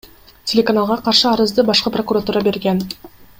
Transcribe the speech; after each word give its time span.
Телеканалга 0.51 0.97
каршы 1.09 1.27
арызды 1.33 1.67
Башкы 1.69 1.93
прокуратура 1.99 2.43
берген. 2.49 2.83